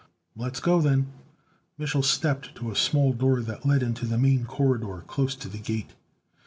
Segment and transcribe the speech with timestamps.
[0.35, 1.11] "Let's go, then."
[1.77, 5.59] Mich'l stepped to a small door that led into the main corridor close to the
[5.59, 5.93] Gate.